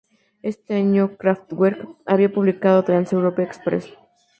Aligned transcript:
Ese 0.41 0.73
año, 0.73 1.15
"Kraftwerk" 1.15 1.87
había 2.07 2.33
publicado 2.33 2.83
"Trans-Europe 2.83 3.43
Express". 3.43 3.87